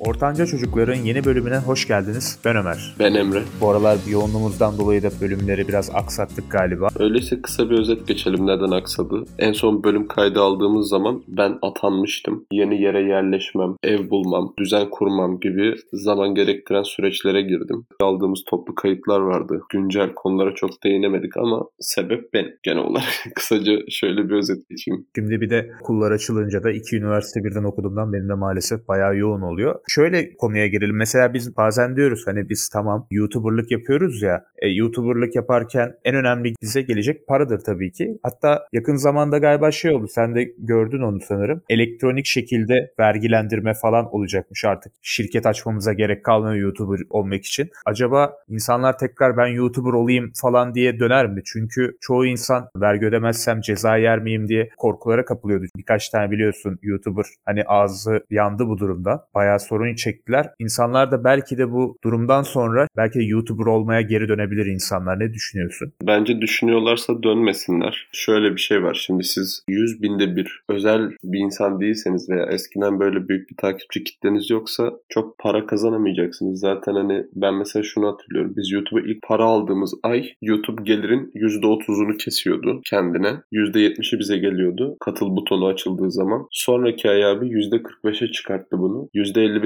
Ortanca 0.00 0.46
Çocukların 0.46 0.94
yeni 0.94 1.24
bölümüne 1.24 1.58
hoş 1.58 1.88
geldiniz. 1.88 2.38
Ben 2.44 2.56
Ömer. 2.56 2.94
Ben 2.98 3.14
Emre. 3.14 3.42
Bu 3.60 3.70
aralar 3.70 3.98
bir 4.06 4.12
yoğunluğumuzdan 4.12 4.78
dolayı 4.78 5.02
da 5.02 5.08
bölümleri 5.20 5.68
biraz 5.68 5.90
aksattık 5.94 6.50
galiba. 6.50 6.88
Öyleyse 6.98 7.42
kısa 7.42 7.70
bir 7.70 7.78
özet 7.78 8.08
geçelim 8.08 8.46
neden 8.46 8.70
aksadı. 8.70 9.24
En 9.38 9.52
son 9.52 9.84
bölüm 9.84 10.08
kaydı 10.08 10.40
aldığımız 10.40 10.88
zaman 10.88 11.22
ben 11.28 11.58
atanmıştım. 11.62 12.44
Yeni 12.52 12.82
yere 12.82 13.02
yerleşmem, 13.02 13.74
ev 13.82 14.10
bulmam, 14.10 14.54
düzen 14.58 14.90
kurmam 14.90 15.40
gibi 15.40 15.74
zaman 15.92 16.34
gerektiren 16.34 16.82
süreçlere 16.82 17.42
girdim. 17.42 17.86
Aldığımız 18.00 18.44
toplu 18.50 18.74
kayıtlar 18.74 19.20
vardı. 19.20 19.60
Güncel 19.72 20.14
konulara 20.14 20.54
çok 20.54 20.84
değinemedik 20.84 21.36
ama 21.36 21.66
sebep 21.80 22.34
ben 22.34 22.46
genel 22.62 22.84
olarak. 22.84 23.08
Kısaca 23.34 23.72
şöyle 23.88 24.28
bir 24.28 24.34
özet 24.34 24.68
geçeyim. 24.68 25.06
Şimdi 25.14 25.40
bir 25.40 25.50
de 25.50 25.70
okullar 25.82 26.10
açılınca 26.10 26.64
da 26.64 26.70
iki 26.70 26.96
üniversite 26.96 27.44
birden 27.44 27.64
okuduğumdan 27.64 28.12
benim 28.12 28.28
de 28.28 28.34
maalesef 28.34 28.88
bayağı 28.88 29.16
yoğun 29.16 29.40
oluyor. 29.40 29.80
Şöyle 29.88 30.36
konuya 30.36 30.66
girelim. 30.66 30.96
Mesela 30.96 31.34
biz 31.34 31.56
bazen 31.56 31.96
diyoruz 31.96 32.22
hani 32.26 32.48
biz 32.48 32.68
tamam 32.68 33.06
YouTuber'lık 33.10 33.70
yapıyoruz 33.70 34.22
ya. 34.22 34.44
E, 34.58 34.68
YouTuber'lık 34.68 35.36
yaparken 35.36 35.94
en 36.04 36.14
önemli 36.14 36.54
bize 36.62 36.82
gelecek 36.82 37.26
paradır 37.26 37.58
tabii 37.58 37.92
ki. 37.92 38.18
Hatta 38.22 38.66
yakın 38.72 38.96
zamanda 38.96 39.38
galiba 39.38 39.70
şey 39.70 39.94
oldu. 39.94 40.06
Sen 40.08 40.34
de 40.34 40.44
gördün 40.58 41.02
onu 41.02 41.20
sanırım. 41.20 41.62
Elektronik 41.68 42.26
şekilde 42.26 42.92
vergilendirme 42.98 43.74
falan 43.74 44.14
olacakmış 44.14 44.64
artık. 44.64 44.92
Şirket 45.02 45.46
açmamıza 45.46 45.92
gerek 45.92 46.24
kalmıyor 46.24 46.54
YouTuber 46.54 47.00
olmak 47.10 47.44
için. 47.44 47.70
Acaba 47.86 48.32
insanlar 48.48 48.98
tekrar 48.98 49.36
ben 49.36 49.46
YouTuber 49.46 49.92
olayım 49.92 50.32
falan 50.34 50.74
diye 50.74 51.00
döner 51.00 51.26
mi? 51.26 51.42
Çünkü 51.44 51.96
çoğu 52.00 52.26
insan 52.26 52.68
vergi 52.76 53.06
ödemezsem 53.06 53.60
ceza 53.60 53.96
yer 53.96 54.18
miyim 54.18 54.48
diye 54.48 54.68
korkulara 54.76 55.24
kapılıyordu. 55.24 55.64
Birkaç 55.76 56.08
tane 56.08 56.30
biliyorsun 56.30 56.78
YouTuber 56.82 57.24
hani 57.44 57.62
ağzı 57.66 58.24
yandı 58.30 58.68
bu 58.68 58.78
durumda. 58.78 59.26
Bayağı 59.34 59.60
sorun 59.60 59.77
çektiler. 59.96 60.46
İnsanlar 60.58 61.12
da 61.12 61.24
belki 61.24 61.58
de 61.58 61.70
bu 61.72 61.96
durumdan 62.04 62.42
sonra 62.42 62.88
belki 62.96 63.18
de 63.18 63.24
YouTuber 63.24 63.66
olmaya 63.66 64.00
geri 64.00 64.28
dönebilir 64.28 64.66
insanlar. 64.66 65.20
Ne 65.20 65.32
düşünüyorsun? 65.32 65.92
Bence 66.06 66.40
düşünüyorlarsa 66.40 67.22
dönmesinler. 67.22 68.08
Şöyle 68.12 68.52
bir 68.52 68.60
şey 68.60 68.82
var. 68.82 68.94
Şimdi 68.94 69.24
siz 69.24 69.64
100 69.68 70.02
binde 70.02 70.36
bir 70.36 70.62
özel 70.68 71.10
bir 71.24 71.38
insan 71.38 71.80
değilseniz 71.80 72.30
veya 72.30 72.46
eskiden 72.46 73.00
böyle 73.00 73.28
büyük 73.28 73.50
bir 73.50 73.56
takipçi 73.56 74.04
kitleniz 74.04 74.50
yoksa 74.50 74.92
çok 75.08 75.38
para 75.38 75.66
kazanamayacaksınız. 75.66 76.60
Zaten 76.60 76.94
hani 76.94 77.24
ben 77.34 77.54
mesela 77.54 77.82
şunu 77.82 78.06
hatırlıyorum. 78.06 78.54
Biz 78.56 78.72
YouTube'a 78.72 79.00
ilk 79.00 79.22
para 79.22 79.44
aldığımız 79.44 79.94
ay 80.02 80.32
YouTube 80.42 80.82
gelirin 80.82 81.30
%30'unu 81.34 82.16
kesiyordu 82.16 82.80
kendine. 82.84 83.32
%70'i 83.52 84.18
bize 84.18 84.38
geliyordu. 84.38 84.96
Katıl 85.00 85.36
butonu 85.36 85.66
açıldığı 85.66 86.10
zaman. 86.10 86.46
Sonraki 86.50 87.10
ay 87.10 87.24
abi 87.24 87.46
%45'e 87.46 88.32
çıkarttı 88.32 88.78
bunu. 88.78 89.08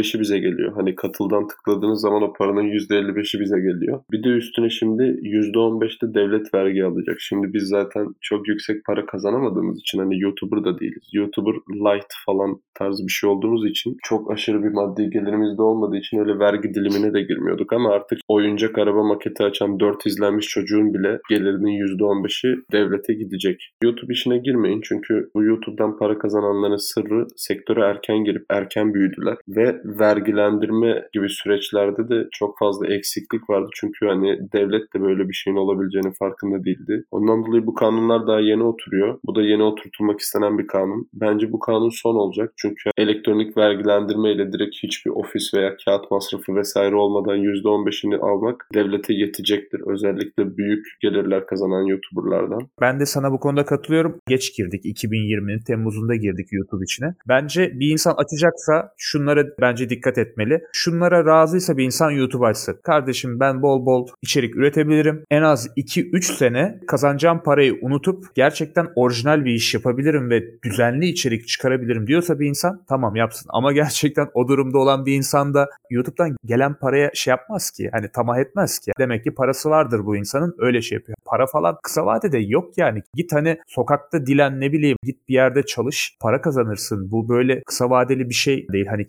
%55'i 0.03 0.21
bize 0.21 0.39
geliyor. 0.39 0.73
Hani 0.75 0.95
katıldan 0.95 1.47
tıkladığınız 1.49 2.01
zaman 2.01 2.23
o 2.23 2.33
paranın 2.33 2.63
%55'i 2.63 3.41
bize 3.41 3.61
geliyor. 3.61 4.01
Bir 4.13 4.25
de 4.25 4.29
üstüne 4.29 4.71
şimdi 4.71 5.03
%15'te 5.03 6.15
devlet 6.15 6.55
vergi 6.55 6.85
alacak. 6.85 7.17
Şimdi 7.21 7.53
biz 7.53 7.69
zaten 7.69 8.07
çok 8.21 8.49
yüksek 8.49 8.85
para 8.85 9.07
kazanamadığımız 9.07 9.79
için 9.79 9.99
hani 9.99 10.21
YouTuber 10.21 10.65
da 10.65 10.81
değiliz. 10.81 11.09
YouTuber 11.13 11.55
light 11.55 12.13
falan 12.27 12.61
tarz 12.75 13.07
bir 13.07 13.13
şey 13.13 13.31
olduğumuz 13.31 13.71
için 13.71 13.97
çok 14.03 14.33
aşırı 14.33 14.63
bir 14.63 14.73
maddi 14.73 15.11
gelirimiz 15.11 15.59
de 15.59 15.63
olmadığı 15.63 15.97
için 15.97 16.19
öyle 16.19 16.39
vergi 16.39 16.75
dilimine 16.75 17.15
de 17.15 17.23
girmiyorduk 17.23 17.73
ama 17.73 17.91
artık 17.91 18.19
oyuncak 18.29 18.79
araba 18.79 19.03
maketi 19.03 19.45
açan 19.45 19.81
4 19.81 20.07
izlenmiş 20.07 20.47
çocuğun 20.49 20.95
bile 20.95 21.21
gelirinin 21.31 21.99
%15'i 21.99 22.57
devlete 22.73 23.15
gidecek. 23.15 23.71
YouTube 23.83 24.13
işine 24.13 24.39
girmeyin 24.39 24.81
çünkü 24.85 25.31
bu 25.35 25.45
YouTube'dan 25.45 25.99
para 25.99 26.19
kazananların 26.19 26.77
sırrı 26.77 27.27
sektöre 27.37 27.81
erken 27.81 28.25
girip 28.25 28.45
erken 28.51 28.95
büyüdüler 28.95 29.37
ve 29.49 29.83
vergilendirme 30.01 31.09
gibi 31.13 31.29
süreçlerde 31.29 32.09
de 32.09 32.29
çok 32.33 32.59
fazla 32.59 32.87
eksiklik 32.87 33.51
vardı 33.51 33.69
çünkü 33.75 34.07
hani 34.07 34.39
devlet 34.53 34.95
de 34.95 35.01
böyle 35.01 35.29
bir 35.29 35.35
şeyin 35.35 35.57
olabileceğini 35.57 36.13
farkında 36.13 36.65
değildi. 36.65 37.05
Ondan 37.11 37.47
dolayı 37.47 37.67
bu 37.67 37.75
kanunlar 37.75 38.27
daha 38.27 38.41
yeni 38.41 38.63
oturuyor. 38.63 39.19
Bu 39.27 39.35
da 39.35 39.43
yeni 39.43 39.63
oturtulmak 39.63 40.21
istenen 40.21 40.59
bir 40.59 40.67
kanun. 40.67 41.09
Bence 41.15 41.53
bu 41.53 41.59
kanun 41.59 41.91
son 42.03 42.15
olacak 42.15 42.53
çünkü 42.57 42.91
elektronik 42.97 43.57
vergilendirme 43.57 44.33
ile 44.33 44.53
direkt 44.53 44.77
hiçbir 44.83 45.11
ofis 45.11 45.55
veya 45.55 45.77
kağıt 45.85 46.11
masrafı 46.11 46.55
vesaire 46.57 46.95
olmadan 46.95 47.39
%15'ini 47.39 48.17
almak 48.17 48.69
devlete 48.75 49.15
yetecektir. 49.15 49.81
Özellikle 49.87 50.57
büyük 50.57 50.87
gelirler 51.01 51.47
kazanan 51.47 51.83
YouTuber'lardan. 51.83 52.69
Ben 52.81 53.01
de 53.01 53.07
sana 53.07 53.33
bu 53.33 53.41
konuda 53.41 53.65
katılıyorum. 53.65 54.19
Geç 54.29 54.57
girdik. 54.57 54.85
2020'nin 54.85 55.59
Temmuz'unda 55.67 56.15
girdik 56.15 56.49
YouTube 56.53 56.85
içine. 56.85 57.15
Bence 57.29 57.73
bir 57.81 57.93
insan 57.93 58.15
açacaksa 58.17 58.93
şunlara 58.99 59.45
bence 59.61 59.82
dikkat 59.91 60.19
etmeli. 60.19 60.65
Şunlara 60.73 61.25
razıysa 61.25 61.77
bir 61.77 61.85
insan 61.85 62.11
YouTube 62.11 62.47
açsın. 62.47 62.79
Kardeşim 62.83 63.41
ben 63.41 63.63
bol 63.63 63.87
bol 63.87 64.07
içerik 64.23 64.57
üretebilirim. 64.57 65.25
En 65.31 65.43
az 65.43 65.69
2-3 65.77 66.23
sene 66.23 66.81
kazanacağım 66.87 67.43
parayı 67.43 67.79
unutup 67.83 68.35
gerçekten 68.35 68.89
orijinal 68.95 69.45
bir 69.45 69.53
iş 69.53 69.75
yapabilirim 69.75 70.31
ve 70.31 70.63
düzenli 70.63 71.07
içerik 71.07 71.49
çıkarabilirim 71.49 72.07
diyorsa 72.07 72.41
bir 72.41 72.47
insan 72.47 72.83
tamam 72.89 73.17
yapsın. 73.17 73.47
Ama 73.49 73.73
gerçekten 73.83 74.29
o 74.35 74.49
durumda 74.49 74.79
olan 74.79 75.07
bir 75.07 75.15
insan 75.15 75.55
da 75.55 75.69
YouTube'dan 75.91 76.37
gelen 76.45 76.75
paraya 76.75 77.11
şey 77.15 77.31
yapmaz 77.31 77.71
ki. 77.71 77.89
Hani 77.93 78.09
tamah 78.09 78.39
etmez 78.39 78.79
ki. 78.79 78.93
Demek 78.99 79.25
ki 79.25 79.35
parası 79.35 79.71
vardır 79.71 80.07
bu 80.07 80.17
insanın 80.17 80.55
öyle 80.59 80.83
şey 80.83 80.97
yapıyor. 80.97 81.17
Para 81.25 81.47
falan 81.47 81.79
kısa 81.83 82.07
vadede 82.07 82.39
yok 82.39 82.79
yani. 82.79 83.03
Git 83.15 83.33
hani 83.33 83.59
sokakta 83.67 84.27
dilen 84.27 84.61
ne 84.61 84.73
bileyim 84.73 84.97
git 85.05 85.29
bir 85.29 85.35
yerde 85.35 85.63
çalış 85.63 86.17
para 86.21 86.41
kazanırsın. 86.41 87.11
Bu 87.11 87.29
böyle 87.29 87.63
kısa 87.63 87.91
vadeli 87.91 88.29
bir 88.29 88.35
şey 88.35 88.67
değil. 88.73 88.87
Hani 88.87 89.07